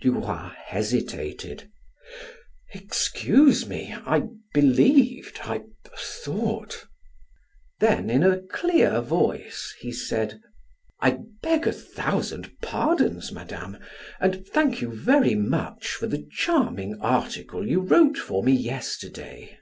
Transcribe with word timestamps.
Duroy 0.00 0.50
hesitated: 0.66 1.68
"Excuse 2.72 3.66
me. 3.66 3.92
I 4.06 4.28
believed 4.54 5.40
I 5.42 5.62
thought" 5.98 6.86
Then, 7.80 8.08
in 8.08 8.22
a 8.22 8.38
clear 8.38 9.00
voice, 9.00 9.74
he 9.80 9.90
said: 9.90 10.40
"I 11.00 11.18
beg 11.42 11.66
a 11.66 11.72
thousand 11.72 12.52
pardons, 12.62 13.32
Madame, 13.32 13.78
and 14.20 14.46
thank 14.46 14.80
you 14.80 14.92
very 14.92 15.34
much 15.34 15.88
for 15.88 16.06
the 16.06 16.24
charming 16.36 17.00
article 17.00 17.66
you 17.66 17.80
wrote 17.80 18.16
for 18.16 18.44
me 18.44 18.52
yesterday." 18.52 19.58